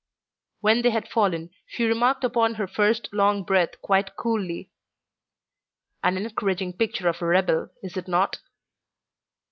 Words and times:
When 0.61 0.81
they 0.81 0.89
had 0.89 1.07
fallen, 1.07 1.51
she 1.67 1.85
remarked 1.85 2.23
upon 2.23 2.55
her 2.55 2.65
first 2.65 3.07
long 3.13 3.43
breath 3.43 3.79
quite 3.83 4.15
coolly: 4.15 4.71
"An 6.03 6.17
encouraging 6.17 6.73
picture 6.73 7.07
of 7.07 7.21
a 7.21 7.27
rebel, 7.27 7.69
is 7.83 7.95
it 7.95 8.07
not?" 8.07 8.39